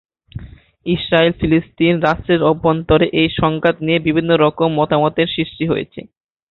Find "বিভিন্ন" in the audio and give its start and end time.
4.07-4.31